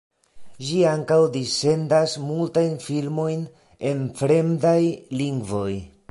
[0.67, 3.43] Ĝi ankaŭ dissendas multajn filmojn
[3.91, 4.79] en fremdaj
[5.21, 5.71] lingvoj.